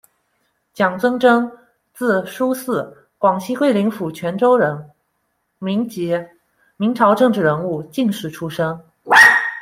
[0.73, 1.47] 蒋遵箴，
[1.93, 4.89] 字淑四，广西桂林府全州人，
[5.59, 6.19] 民籍，
[6.75, 8.79] 明朝政治人物、进士出身。